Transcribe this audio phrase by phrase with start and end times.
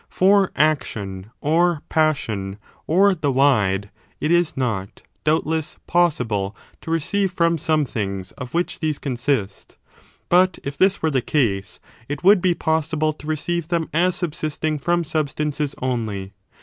[0.09, 2.57] For action, or passion,
[2.87, 8.79] or the wide, it is not, doubtless, possible to receive from some things of which
[8.79, 9.77] these consist;
[10.27, 11.79] but, if this were the case,
[12.09, 16.33] it would be possible to receive them as subsisting from substances only.